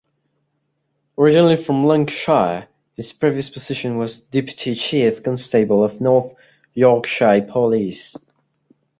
[1.15, 6.33] Originally from Lancashire, his previous position was Deputy Chief Constable of North
[6.73, 8.15] Yorkshire Police.